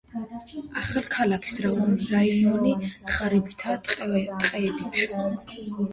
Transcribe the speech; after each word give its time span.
ახალქალაქის 0.79 1.57
რაიონი 1.65 2.71
ღარიბია 3.13 3.77
ტყეებით. 3.89 5.03